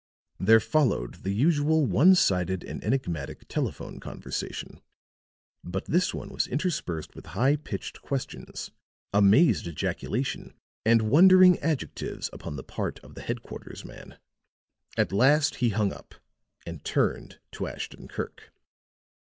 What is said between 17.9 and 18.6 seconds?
Kirk.